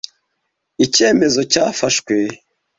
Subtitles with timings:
[0.85, 2.15] Icyemezo cyafashwe.